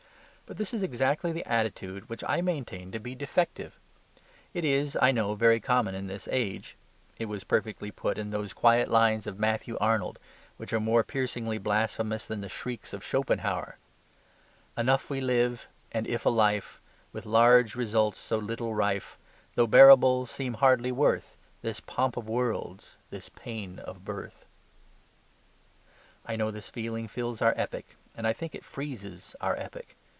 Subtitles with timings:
[0.47, 3.79] But this is exactly the attitude which I maintain to be defective.
[4.53, 6.75] It is, I know, very common in this age;
[7.17, 10.19] it was perfectly put in those quiet lines of Matthew Arnold
[10.57, 13.77] which are more piercingly blasphemous than the shrieks of Schopenhauer
[14.77, 16.81] "Enough we live: and if a life,
[17.13, 19.17] With large results so little rife,
[19.55, 24.45] Though bearable, seem hardly worth This pomp of worlds, this pain of birth."
[26.25, 27.85] I know this feeling fills our epoch,
[28.17, 29.95] and I think it freezes our epoch.